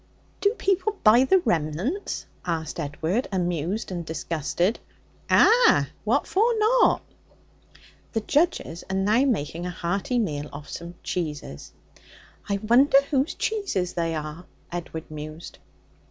'Do 0.39 0.55
people 0.55 0.97
buy 1.03 1.23
the 1.25 1.37
remnants?' 1.45 2.25
asked 2.43 2.79
Edward, 2.79 3.27
amused 3.31 3.91
and 3.91 4.03
disgusted. 4.03 4.79
'Ah! 5.29 5.89
What 6.05 6.25
for 6.25 6.57
not?' 6.57 7.03
The 8.13 8.21
judges 8.21 8.83
are 8.89 8.95
now 8.95 9.23
making 9.25 9.67
a 9.67 9.69
hearty 9.69 10.17
meal 10.17 10.49
off 10.51 10.69
some 10.69 10.95
cheeses. 11.03 11.71
'I 12.49 12.57
wonder 12.67 12.99
whose 13.11 13.35
cheeses 13.35 13.93
they 13.93 14.15
are?' 14.15 14.45
Edward 14.71 15.03
mused. 15.11 15.59